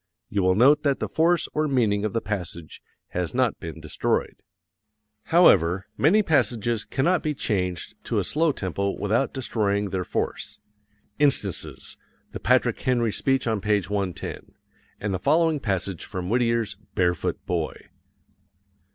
You 0.29 0.41
will 0.41 0.55
note 0.55 0.81
that 0.81 0.99
the 0.99 1.07
force 1.07 1.47
or 1.53 1.67
meaning 1.67 2.05
of 2.05 2.11
the 2.13 2.21
passage 2.23 2.81
has 3.09 3.35
not 3.35 3.59
been 3.59 3.79
destroyed. 3.79 4.41
However, 5.25 5.85
many 5.95 6.23
passages 6.23 6.85
cannot 6.85 7.21
be 7.21 7.35
changed 7.35 7.93
to 8.05 8.17
a 8.17 8.23
slow 8.23 8.51
tempo 8.51 8.99
without 8.99 9.31
destroying 9.31 9.91
their 9.91 10.03
force. 10.03 10.57
Instances: 11.19 11.97
The 12.31 12.39
Patrick 12.39 12.79
Henry 12.79 13.11
speech 13.11 13.45
on 13.45 13.61
page 13.61 13.91
110, 13.91 14.55
and 14.99 15.13
the 15.13 15.19
following 15.19 15.59
passage 15.59 16.03
from 16.05 16.29
Whittier's 16.29 16.77
"Barefoot 16.95 17.37
Boy." 17.45 17.75